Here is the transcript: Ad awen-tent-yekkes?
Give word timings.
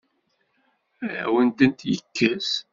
Ad 1.03 1.13
awen-tent-yekkes? 1.23 2.49